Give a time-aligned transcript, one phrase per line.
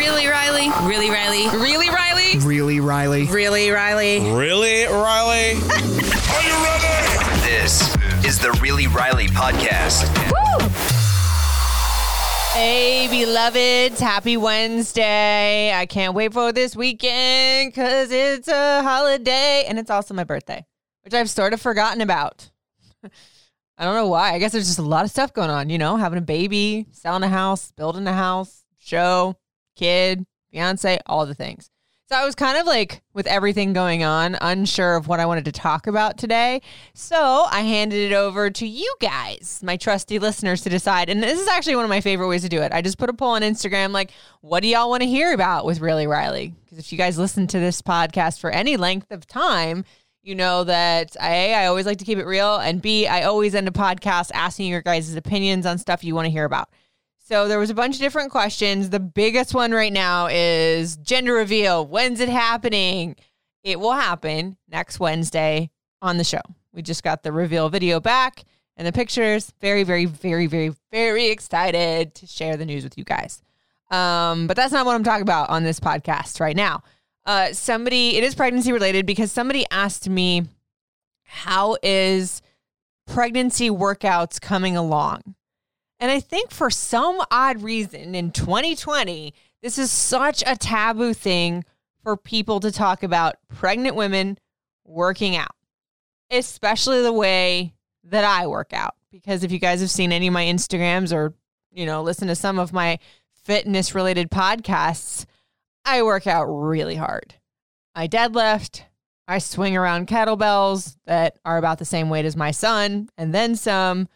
[0.00, 0.70] Really, Riley?
[0.88, 1.46] Really, Riley?
[1.58, 2.38] Really, Riley?
[2.38, 3.26] Really, Riley?
[3.26, 4.32] Really, Riley?
[4.32, 5.50] Really, Riley?
[5.60, 7.40] Are you ready?
[7.42, 10.08] This is the Really Riley podcast.
[12.54, 15.70] Hey, beloveds, happy Wednesday.
[15.74, 20.64] I can't wait for this weekend because it's a holiday and it's also my birthday,
[21.02, 22.50] which I've sort of forgotten about.
[23.76, 24.32] I don't know why.
[24.32, 26.86] I guess there's just a lot of stuff going on, you know, having a baby,
[26.90, 29.36] selling a house, building a house, show,
[29.80, 31.70] kid, fiance, all the things.
[32.10, 35.44] So I was kind of like with everything going on, unsure of what I wanted
[35.44, 36.60] to talk about today.
[36.92, 41.08] So I handed it over to you guys, my trusty listeners, to decide.
[41.08, 42.72] And this is actually one of my favorite ways to do it.
[42.72, 45.64] I just put a poll on Instagram like, what do y'all want to hear about
[45.64, 46.52] with Really Riley?
[46.64, 49.84] Because if you guys listen to this podcast for any length of time,
[50.22, 53.54] you know that A, I always like to keep it real, and B, I always
[53.54, 56.70] end a podcast asking your guys' opinions on stuff you want to hear about.
[57.30, 58.90] So there was a bunch of different questions.
[58.90, 61.86] The biggest one right now is gender reveal.
[61.86, 63.14] When's it happening?
[63.62, 65.70] It will happen next Wednesday
[66.02, 66.40] on the show.
[66.72, 68.42] We just got the reveal video back
[68.76, 69.52] and the pictures.
[69.60, 73.40] Very, very, very, very, very excited to share the news with you guys.
[73.92, 76.82] Um, but that's not what I'm talking about on this podcast right now.
[77.24, 80.48] Uh, somebody, it is pregnancy related because somebody asked me,
[81.22, 82.42] how is
[83.06, 85.36] pregnancy workouts coming along?
[86.00, 91.64] And I think for some odd reason in 2020, this is such a taboo thing
[92.02, 94.38] for people to talk about pregnant women
[94.86, 95.54] working out,
[96.30, 97.74] especially the way
[98.04, 98.94] that I work out.
[99.12, 101.34] Because if you guys have seen any of my Instagrams or,
[101.70, 102.98] you know, listen to some of my
[103.44, 105.26] fitness related podcasts,
[105.84, 107.34] I work out really hard.
[107.94, 108.84] I deadlift,
[109.28, 113.54] I swing around kettlebells that are about the same weight as my son, and then
[113.54, 114.08] some.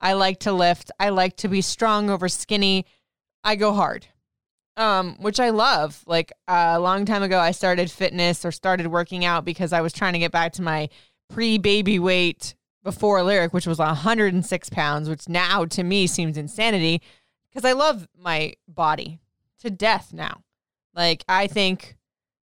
[0.00, 0.90] I like to lift.
[0.98, 2.86] I like to be strong over skinny.
[3.44, 4.06] I go hard,
[4.76, 6.02] um, which I love.
[6.06, 9.80] Like uh, a long time ago, I started fitness or started working out because I
[9.80, 10.88] was trying to get back to my
[11.28, 17.02] pre baby weight before Lyric, which was 106 pounds, which now to me seems insanity
[17.50, 19.20] because I love my body
[19.60, 20.42] to death now.
[20.94, 21.96] Like, I think,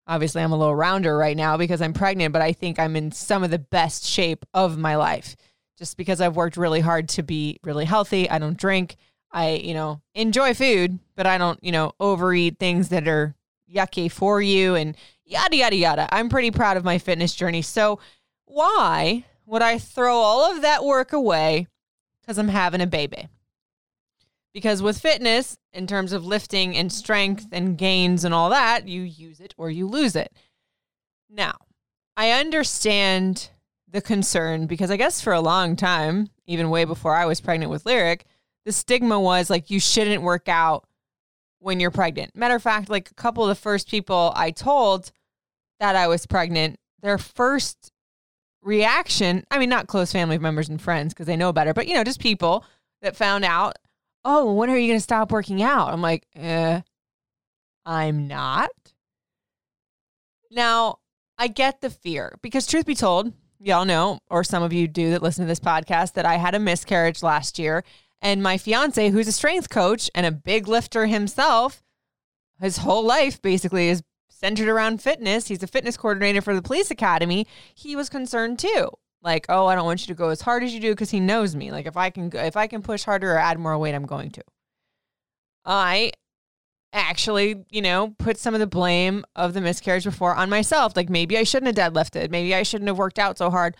[0.05, 3.11] obviously, I'm a little rounder right now because I'm pregnant, but I think I'm in
[3.11, 5.35] some of the best shape of my life
[5.77, 8.29] just because I've worked really hard to be really healthy.
[8.29, 8.97] I don't drink.
[9.31, 13.35] I, you know, enjoy food, but I don't, you know, overeat things that are
[13.71, 14.95] yucky for you and
[15.25, 16.09] yada, yada, yada.
[16.11, 17.61] I'm pretty proud of my fitness journey.
[17.61, 17.99] So,
[18.45, 21.67] why would I throw all of that work away
[22.21, 23.27] because I'm having a baby?
[24.53, 29.03] Because with fitness, in terms of lifting and strength and gains and all that, you
[29.03, 30.33] use it or you lose it.
[31.29, 31.57] Now,
[32.15, 33.51] I understand
[33.89, 37.71] the concern because I guess for a long time, even way before I was pregnant
[37.71, 38.25] with Lyric,
[38.65, 40.85] the stigma was like you shouldn't work out
[41.59, 42.35] when you're pregnant.
[42.35, 45.11] Matter of fact, like a couple of the first people I told
[45.79, 47.91] that I was pregnant, their first
[48.61, 51.93] reaction, I mean, not close family members and friends because they know better, but you
[51.93, 52.65] know, just people
[53.01, 53.77] that found out,
[54.25, 55.93] oh, when are you going to stop working out?
[55.93, 56.81] I'm like, eh,
[57.85, 58.69] I'm not.
[60.51, 60.99] Now,
[61.37, 65.11] I get the fear because, truth be told, y'all know, or some of you do
[65.11, 67.83] that listen to this podcast, that I had a miscarriage last year.
[68.21, 71.83] And my fiance, who's a strength coach and a big lifter himself,
[72.59, 75.47] his whole life basically is centered around fitness.
[75.47, 77.45] He's a fitness coordinator for the police academy.
[77.75, 78.89] He was concerned too.
[79.21, 81.19] Like, oh, I don't want you to go as hard as you do because he
[81.19, 81.71] knows me.
[81.71, 84.31] Like, if I can, if I can push harder or add more weight, I'm going
[84.31, 84.43] to.
[85.65, 86.11] I
[86.93, 90.95] actually, you know, put some of the blame of the miscarriage before on myself.
[90.95, 92.29] Like maybe I shouldn't have deadlifted.
[92.31, 93.75] Maybe I shouldn't have worked out so hard.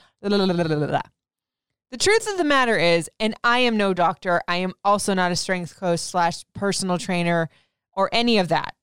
[1.90, 5.32] The truth of the matter is, and I am no doctor, I am also not
[5.32, 7.50] a strength coach slash personal trainer
[7.94, 8.76] or any of that.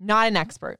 [0.00, 0.78] Not an expert.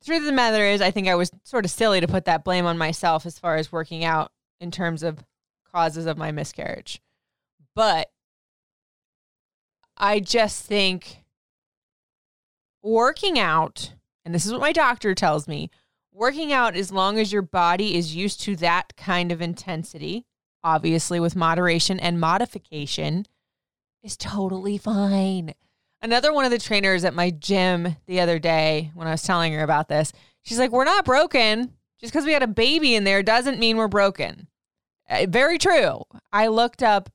[0.00, 2.24] The truth of the matter is, I think I was sort of silly to put
[2.24, 5.24] that blame on myself as far as working out in terms of
[5.72, 7.00] causes of my miscarriage.
[7.74, 8.10] But
[9.96, 11.24] I just think
[12.82, 13.94] working out,
[14.24, 15.70] and this is what my doctor tells me
[16.14, 20.26] working out as long as your body is used to that kind of intensity
[20.64, 23.26] obviously with moderation and modification,
[24.02, 25.54] is totally fine.
[26.00, 29.52] Another one of the trainers at my gym the other day, when I was telling
[29.52, 30.12] her about this,
[30.42, 31.72] she's like, We're not broken.
[32.00, 34.48] Just because we had a baby in there doesn't mean we're broken.
[35.08, 36.02] Uh, very true.
[36.32, 37.10] I looked up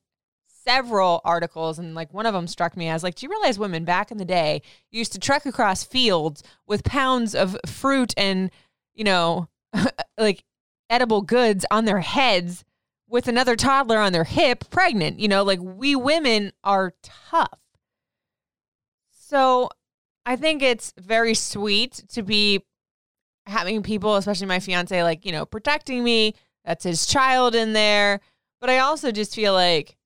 [0.68, 3.86] several articles and like one of them struck me as like do you realize women
[3.86, 4.60] back in the day
[4.90, 8.50] used to trek across fields with pounds of fruit and
[8.94, 9.48] you know
[10.18, 10.44] like
[10.90, 12.66] edible goods on their heads
[13.08, 15.42] with another toddler on their hip pregnant you know?
[15.42, 17.58] Like we women are tough.
[19.10, 19.70] So
[20.26, 22.62] i think it's very sweet to be
[23.46, 26.34] having people especially my fiance like you know protecting me.
[26.62, 28.20] That's his child in there.
[28.60, 29.97] But i also just feel like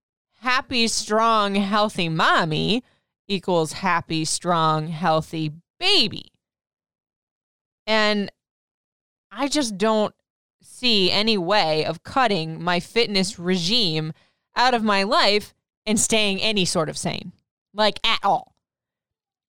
[0.42, 2.82] happy, strong, healthy mommy
[3.28, 6.32] equals happy, strong, healthy baby.
[7.86, 8.30] And
[9.30, 10.12] I just don't
[10.60, 14.12] see any way of cutting my fitness regime
[14.56, 15.54] out of my life
[15.86, 17.32] and staying any sort of sane,
[17.72, 18.56] like at all.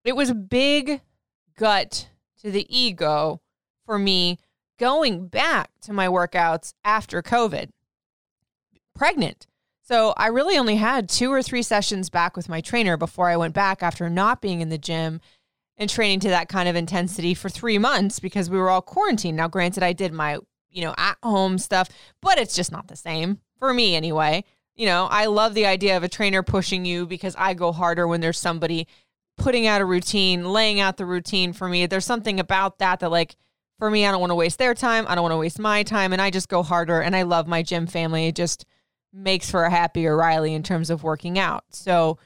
[0.06, 1.02] It was a big
[1.58, 2.08] gut
[2.42, 3.42] to the ego
[3.84, 4.38] for me
[4.78, 7.70] going back to my workouts after COVID,
[8.96, 9.48] pregnant.
[9.86, 13.36] So I really only had two or three sessions back with my trainer before I
[13.36, 15.20] went back after not being in the gym
[15.76, 19.36] and training to that kind of intensity for three months because we were all quarantined.
[19.36, 20.38] Now, granted, I did my,
[20.70, 21.90] you know, at home stuff,
[22.22, 24.46] but it's just not the same for me anyway.
[24.74, 28.08] You know, I love the idea of a trainer pushing you because I go harder
[28.08, 28.88] when there's somebody
[29.38, 31.88] putting out a routine, laying out the routine for me.
[31.88, 33.36] There's something about that that, like,
[33.80, 35.06] for me, I don't want to waste their time.
[35.10, 36.14] I don't want to waste my time.
[36.14, 37.02] And I just go harder.
[37.02, 38.32] And I love my gym family.
[38.32, 38.66] Just,
[39.14, 41.66] makes for a happier Riley in terms of working out.
[41.70, 42.18] So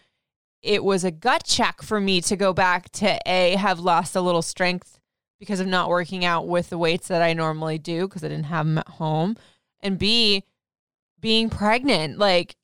[0.62, 4.22] it was a gut check for me to go back to A, have lost a
[4.22, 5.00] little strength
[5.40, 8.46] because of not working out with the weights that I normally do because I didn't
[8.46, 9.38] have them at home,
[9.82, 10.44] and B,
[11.20, 12.18] being pregnant.
[12.18, 12.56] Like,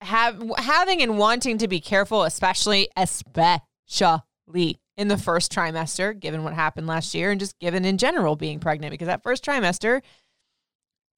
[0.00, 6.54] have having and wanting to be careful, especially especially in the first trimester, given what
[6.54, 10.02] happened last year, and just given in general being pregnant, because that first trimester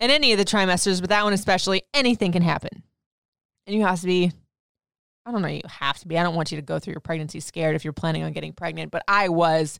[0.01, 2.83] in any of the trimesters, but that one especially, anything can happen.
[3.67, 4.33] And you have to be,
[5.25, 6.19] I don't know, you have to be.
[6.19, 8.53] I don't want you to go through your pregnancy scared if you're planning on getting
[8.53, 9.79] pregnant, but I was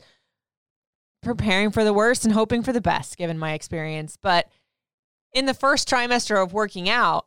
[1.23, 4.17] preparing for the worst and hoping for the best given my experience.
[4.21, 4.49] But
[5.33, 7.27] in the first trimester of working out,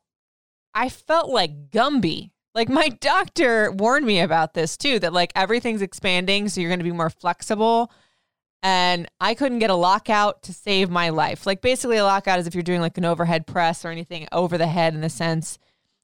[0.74, 2.32] I felt like Gumby.
[2.56, 6.80] Like my doctor warned me about this too, that like everything's expanding, so you're going
[6.80, 7.92] to be more flexible
[8.62, 11.46] and I couldn't get a lockout to save my life.
[11.46, 14.58] Like basically a lockout is if you're doing like an overhead press or anything over
[14.58, 15.58] the head in the sense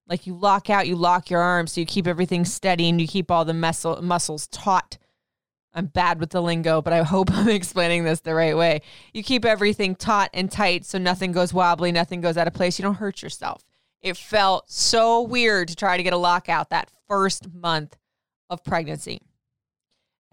[0.07, 3.07] like you lock out, you lock your arms so you keep everything steady and you
[3.07, 4.98] keep all the muscle muscles taut.
[5.74, 8.81] I'm bad with the lingo, but I hope I'm explaining this the right way.
[9.13, 12.78] You keep everything taut and tight so nothing goes wobbly, nothing goes out of place.
[12.78, 13.63] You don't hurt yourself.
[14.01, 17.98] It felt so weird to try to get a lockout that first month
[18.50, 19.22] of pregnancy.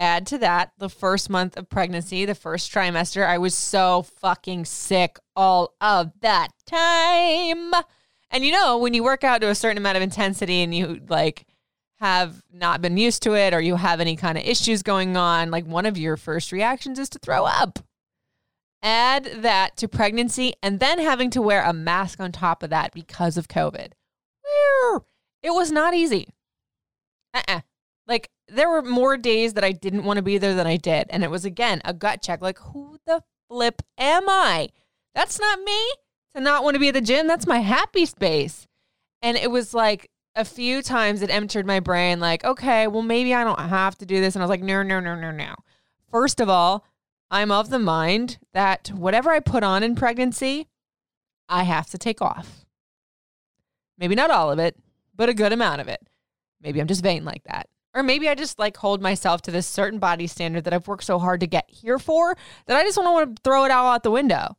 [0.03, 4.65] Add to that the first month of pregnancy, the first trimester, I was so fucking
[4.65, 7.71] sick all of that time.
[8.29, 11.01] And you know, when you work out to a certain amount of intensity and you
[11.09, 11.47] like
[12.01, 15.53] have not been used to it or you have any kind of issues going on,
[15.53, 17.79] like one of your first reactions is to throw up.
[18.83, 22.93] Add that to pregnancy and then having to wear a mask on top of that
[22.93, 23.93] because of COVID.
[25.45, 26.35] It was not easy.
[27.33, 27.61] Uh-uh.
[28.13, 31.07] Like there were more days that I didn't want to be there than I did.
[31.09, 34.69] And it was again a gut check like, who the flip am I?
[35.15, 35.81] That's not me
[36.35, 37.27] to not want to be at the gym.
[37.27, 38.67] That's my happy space.
[39.23, 43.33] And it was like a few times it entered my brain, like, okay, well, maybe
[43.33, 44.35] I don't have to do this.
[44.35, 45.55] And I was like, no, no, no, no, no.
[46.11, 46.85] First of all,
[47.31, 50.69] I'm of the mind that whatever I put on in pregnancy,
[51.49, 52.67] I have to take off.
[53.97, 54.77] Maybe not all of it,
[55.17, 56.07] but a good amount of it.
[56.61, 57.69] Maybe I'm just vain like that.
[57.95, 61.05] Or maybe I just like hold myself to this certain body standard that I've worked
[61.05, 63.93] so hard to get here for that I just to want to throw it all
[63.93, 64.57] out the window.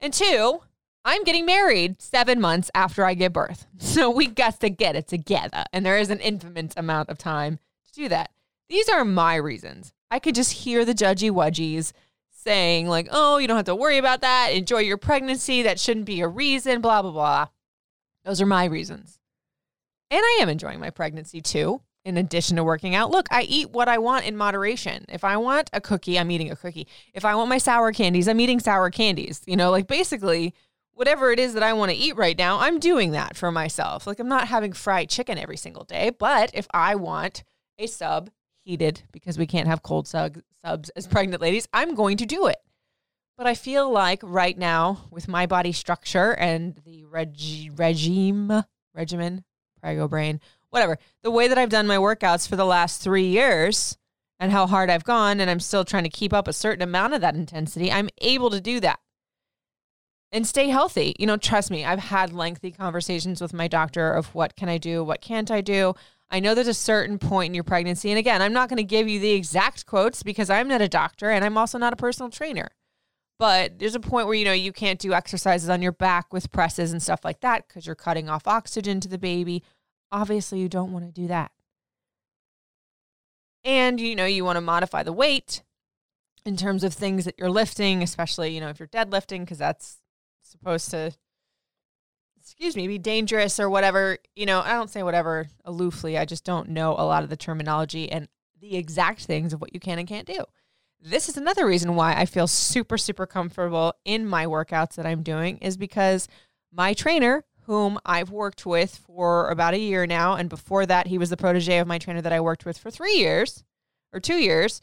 [0.00, 0.60] And two,
[1.04, 3.66] I'm getting married seven months after I give birth.
[3.78, 5.64] So we got to get it together.
[5.72, 8.30] And there is an infinite amount of time to do that.
[8.68, 9.92] These are my reasons.
[10.10, 11.92] I could just hear the judgy wudgies
[12.30, 14.48] saying, like, oh, you don't have to worry about that.
[14.52, 15.62] Enjoy your pregnancy.
[15.62, 17.46] That shouldn't be a reason, blah, blah, blah.
[18.24, 19.20] Those are my reasons.
[20.10, 23.10] And I am enjoying my pregnancy too in addition to working out.
[23.10, 25.06] Look, I eat what I want in moderation.
[25.08, 26.86] If I want a cookie, I'm eating a cookie.
[27.14, 29.40] If I want my sour candies, I'm eating sour candies.
[29.46, 30.54] You know, like basically
[30.92, 34.06] whatever it is that I want to eat right now, I'm doing that for myself.
[34.06, 37.42] Like I'm not having fried chicken every single day, but if I want
[37.78, 38.30] a sub
[38.64, 42.46] heated because we can't have cold sub, subs as pregnant ladies, I'm going to do
[42.46, 42.58] it.
[43.36, 48.62] But I feel like right now, with my body structure and the reg- regime,
[48.94, 49.44] regimen,
[49.80, 50.40] prego brain,
[50.74, 53.96] whatever, the way that I've done my workouts for the last three years
[54.40, 57.14] and how hard I've gone, and I'm still trying to keep up a certain amount
[57.14, 58.98] of that intensity, I'm able to do that
[60.32, 61.14] and stay healthy.
[61.16, 64.78] You know, trust me, I've had lengthy conversations with my doctor of what can I
[64.78, 65.94] do, what can't I do.
[66.28, 68.10] I know there's a certain point in your pregnancy.
[68.10, 70.88] And again, I'm not going to give you the exact quotes because I'm not a
[70.88, 72.70] doctor and I'm also not a personal trainer.
[73.38, 76.50] But there's a point where you know you can't do exercises on your back with
[76.50, 79.62] presses and stuff like that because you're cutting off oxygen to the baby.
[80.14, 81.50] Obviously, you don't want to do that.
[83.64, 85.64] And you know, you want to modify the weight
[86.46, 89.98] in terms of things that you're lifting, especially, you know, if you're deadlifting because that's
[90.42, 91.12] supposed to
[92.38, 94.18] excuse me, be dangerous or whatever.
[94.36, 96.16] You know, I don't say whatever aloofly.
[96.16, 98.28] I just don't know a lot of the terminology and
[98.60, 100.44] the exact things of what you can and can't do.
[101.00, 105.22] This is another reason why I feel super, super comfortable in my workouts that I'm
[105.22, 106.28] doing is because
[106.72, 111.18] my trainer, whom I've worked with for about a year now, and before that, he
[111.18, 113.64] was the protege of my trainer that I worked with for three years
[114.12, 114.80] or two years.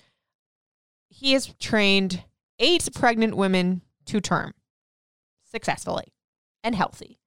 [1.10, 2.24] He has trained
[2.60, 4.54] eight pregnant women to term
[5.44, 6.14] successfully
[6.64, 7.22] and healthy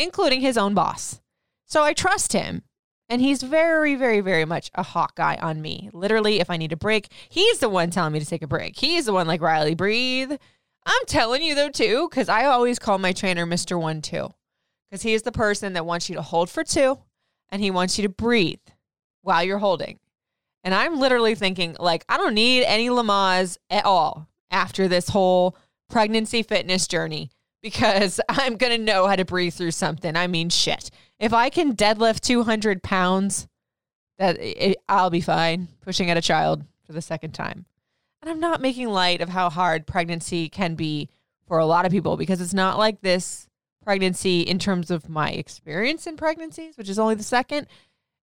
[0.00, 1.20] including his own boss.
[1.66, 2.62] So I trust him.
[3.08, 5.90] And he's very, very, very much a hawk guy on me.
[5.92, 8.78] Literally, if I need a break, he's the one telling me to take a break.
[8.78, 10.30] He's the one like, Riley, breathe.
[10.86, 13.80] I'm telling you though, too, because I always call my trainer Mr.
[13.80, 14.32] One Two.
[14.90, 16.98] Because he is the person that wants you to hold for two
[17.50, 18.58] and he wants you to breathe
[19.22, 19.98] while you're holding.
[20.64, 25.56] And I'm literally thinking, like, I don't need any Lamaze at all after this whole
[25.88, 27.30] pregnancy fitness journey
[27.62, 30.16] because I'm going to know how to breathe through something.
[30.16, 30.90] I mean, shit.
[31.18, 33.46] If I can deadlift 200 pounds,
[34.18, 37.64] that it, I'll be fine pushing at a child for the second time.
[38.20, 41.08] And I'm not making light of how hard pregnancy can be
[41.46, 43.48] for a lot of people because it's not like this
[43.84, 47.66] pregnancy in terms of my experience in pregnancies, which is only the second,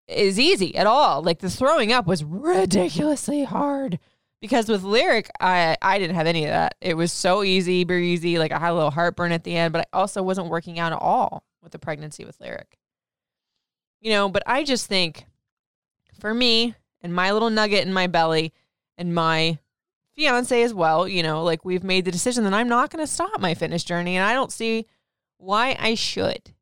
[0.08, 1.22] is easy at all.
[1.22, 3.98] Like the throwing up was ridiculously hard
[4.44, 8.38] because with lyric i i didn't have any of that it was so easy breezy
[8.38, 10.92] like i had a little heartburn at the end but i also wasn't working out
[10.92, 12.76] at all with the pregnancy with lyric
[14.02, 15.24] you know but i just think
[16.20, 18.52] for me and my little nugget in my belly
[18.98, 19.58] and my
[20.14, 23.10] fiance as well you know like we've made the decision that i'm not going to
[23.10, 24.86] stop my fitness journey and i don't see
[25.38, 26.52] why i should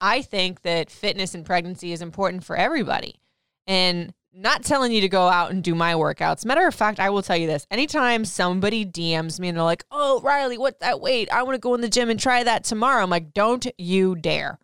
[0.00, 3.20] i think that fitness and pregnancy is important for everybody
[3.66, 6.44] and not telling you to go out and do my workouts.
[6.44, 7.66] Matter of fact, I will tell you this.
[7.70, 11.32] Anytime somebody DMs me and they're like, oh, Riley, what's that weight?
[11.32, 13.02] I want to go in the gym and try that tomorrow.
[13.02, 14.58] I'm like, don't you dare.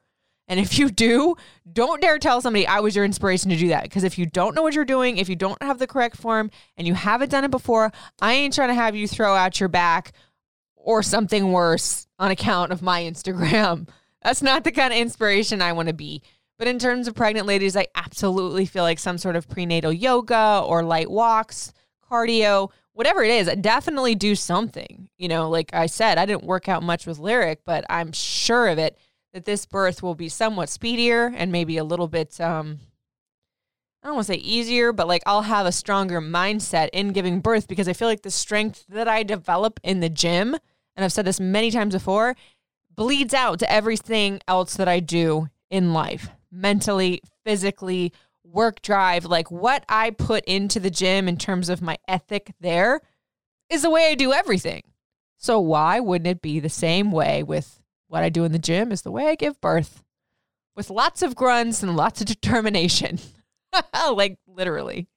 [0.48, 1.36] And if you do,
[1.72, 3.84] don't dare tell somebody I was your inspiration to do that.
[3.84, 6.50] Because if you don't know what you're doing, if you don't have the correct form
[6.76, 9.68] and you haven't done it before, I ain't trying to have you throw out your
[9.68, 10.10] back
[10.82, 13.88] or something worse on account of my Instagram.
[14.22, 16.22] That's not the kind of inspiration I want to be.
[16.58, 20.62] But in terms of pregnant ladies, I absolutely feel like some sort of prenatal yoga
[20.66, 21.72] or light walks,
[22.10, 25.08] cardio, whatever it is, I definitely do something.
[25.16, 28.68] You know, like I said, I didn't work out much with Lyric, but I'm sure
[28.68, 28.98] of it
[29.32, 32.80] that this birth will be somewhat speedier and maybe a little bit um
[34.02, 37.40] I don't want to say easier, but like I'll have a stronger mindset in giving
[37.40, 40.56] birth because I feel like the strength that I develop in the gym,
[40.96, 42.34] and I've said this many times before,
[42.94, 48.12] bleeds out to everything else that I do in life mentally, physically,
[48.44, 53.00] work drive, like what I put into the gym in terms of my ethic there
[53.68, 54.82] is the way I do everything.
[55.36, 58.92] So why wouldn't it be the same way with what I do in the gym
[58.92, 60.02] is the way I give birth
[60.74, 63.20] with lots of grunts and lots of determination.
[64.12, 65.08] like literally.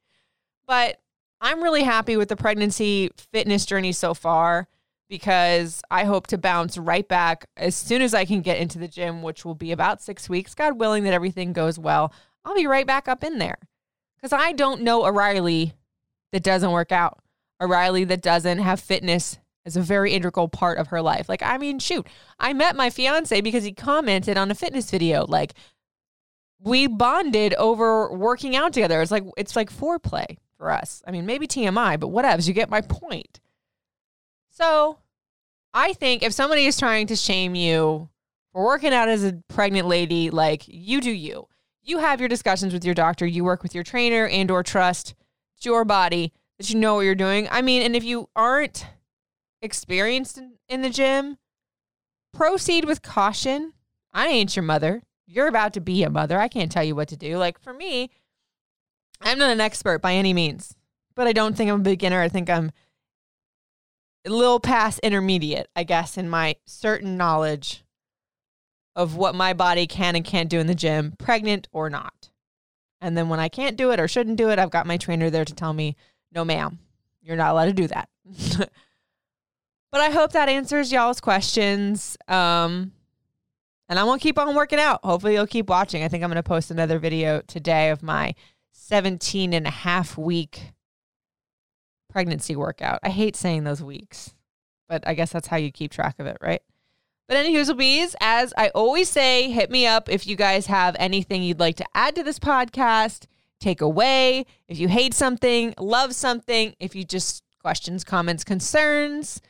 [0.67, 0.99] But
[1.41, 4.67] I'm really happy with the pregnancy fitness journey so far
[5.09, 8.87] because I hope to bounce right back as soon as I can get into the
[8.87, 10.55] gym, which will be about six weeks.
[10.55, 12.13] God willing that everything goes well,
[12.45, 13.57] I'll be right back up in there.
[14.15, 15.73] Because I don't know a Riley
[16.31, 17.19] that doesn't work out,
[17.59, 21.29] a Riley that doesn't have fitness as a very integral part of her life.
[21.29, 22.07] Like, I mean, shoot,
[22.39, 25.25] I met my fiance because he commented on a fitness video.
[25.25, 25.53] Like,
[26.63, 29.01] we bonded over working out together.
[29.01, 31.03] It's like it's like foreplay for us.
[31.05, 32.47] I mean, maybe TMI, but whatevs.
[32.47, 33.39] You get my point.
[34.49, 34.99] So
[35.73, 38.09] I think if somebody is trying to shame you
[38.51, 41.47] for working out as a pregnant lady, like you do you.
[41.81, 45.15] You have your discussions with your doctor, you work with your trainer and or trust
[45.61, 47.47] your body that you know what you're doing.
[47.51, 48.85] I mean, and if you aren't
[49.61, 51.37] experienced in, in the gym,
[52.33, 53.73] proceed with caution.
[54.13, 55.01] I ain't your mother.
[55.25, 56.39] You're about to be a mother.
[56.39, 57.37] I can't tell you what to do.
[57.37, 58.11] Like for me,
[59.21, 60.75] I'm not an expert by any means,
[61.15, 62.21] but I don't think I'm a beginner.
[62.21, 62.71] I think I'm
[64.25, 67.83] a little past intermediate, I guess, in my certain knowledge
[68.95, 72.29] of what my body can and can't do in the gym, pregnant or not.
[73.01, 75.29] And then when I can't do it or shouldn't do it, I've got my trainer
[75.29, 75.95] there to tell me,
[76.31, 76.79] no, ma'am,
[77.21, 78.09] you're not allowed to do that.
[79.91, 82.17] but I hope that answers y'all's questions.
[82.27, 82.93] Um,
[83.89, 85.01] and I'm going to keep on working out.
[85.03, 86.03] Hopefully, you'll keep watching.
[86.03, 88.35] I think I'm going to post another video today of my
[88.71, 90.73] 17 and a half week
[92.09, 92.99] pregnancy workout.
[93.03, 94.33] I hate saying those weeks,
[94.87, 96.61] but I guess that's how you keep track of it, right?
[97.27, 100.95] But any anywho's bees, as I always say, hit me up if you guys have
[100.99, 103.25] anything you'd like to add to this podcast,
[103.59, 104.45] take away.
[104.67, 109.41] If you hate something, love something, if you just questions, comments, concerns,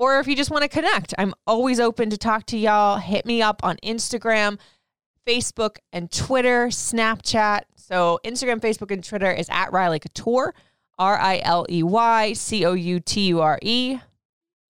[0.00, 1.12] or if you just want to connect.
[1.18, 2.96] I'm always open to talk to y'all.
[2.96, 4.58] Hit me up on Instagram,
[5.28, 7.60] Facebook, and Twitter, Snapchat.
[7.76, 10.54] So Instagram, Facebook, and Twitter is at Riley Couture.
[10.98, 13.98] R I L E Y C O U T U R E.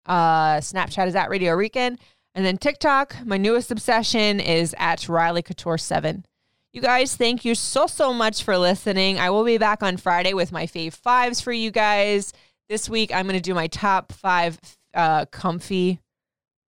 [0.05, 1.97] Uh, Snapchat is at Radio Rican.
[2.35, 6.25] And then TikTok, my newest obsession is at Riley Couture 7.
[6.73, 9.21] You guys, thank you so, so much for listening.
[9.21, 12.33] I will be back on Friday with my fave fives for you guys.
[12.69, 14.59] This week, I'm going to do my top five
[14.95, 16.01] uh, comfy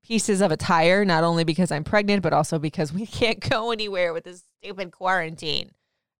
[0.04, 4.12] pieces of attire, not only because I'm pregnant, but also because we can't go anywhere
[4.12, 5.70] with this stupid quarantine,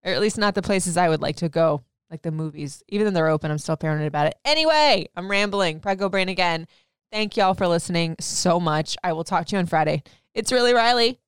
[0.03, 2.83] or at least not the places I would like to go like the movies.
[2.89, 4.35] Even though they're open, I'm still paranoid about it.
[4.45, 5.79] Anyway, I'm rambling.
[5.79, 6.67] Prego Brain again.
[7.11, 8.97] Thank y'all for listening so much.
[9.03, 10.03] I will talk to you on Friday.
[10.33, 11.19] It's really Riley.